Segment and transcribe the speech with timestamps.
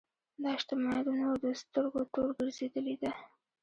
[0.43, 3.11] دا شتمنۍ د نورو د سترګو تور ګرځېدلې ده.